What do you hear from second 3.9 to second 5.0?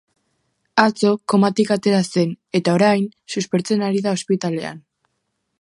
ari da ospitalean.